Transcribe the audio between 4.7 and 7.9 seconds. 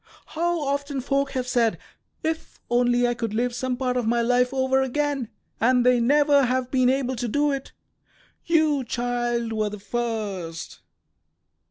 again!' and they never have been able to do it.